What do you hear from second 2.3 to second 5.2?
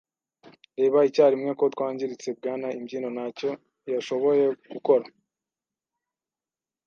Bwana Imbyino ntacyo yashoboye gukora.